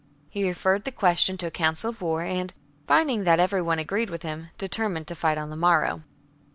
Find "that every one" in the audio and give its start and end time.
3.23-3.77